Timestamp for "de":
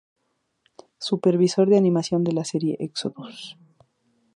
1.69-1.77, 2.23-2.31